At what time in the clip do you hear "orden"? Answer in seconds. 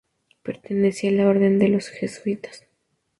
1.29-1.59